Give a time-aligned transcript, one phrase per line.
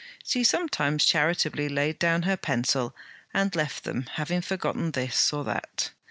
[0.23, 2.95] She sometimes charitably laid down her pencil
[3.35, 5.91] and left them, having forgotten this or that.